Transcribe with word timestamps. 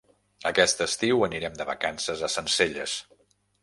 Aquest 0.51 0.81
estiu 0.85 1.23
anirem 1.29 1.61
de 1.61 1.69
vacances 1.71 2.27
a 2.31 2.35
Sencelles. 2.41 3.01